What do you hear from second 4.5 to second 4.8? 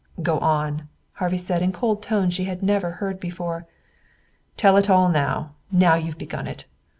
"Tell